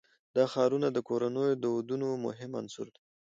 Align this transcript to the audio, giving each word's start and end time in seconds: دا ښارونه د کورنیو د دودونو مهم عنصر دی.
دا 0.35 0.43
ښارونه 0.53 0.87
د 0.91 0.97
کورنیو 1.07 1.51
د 1.57 1.61
دودونو 1.63 2.07
مهم 2.25 2.51
عنصر 2.59 2.87
دی. 2.93 3.01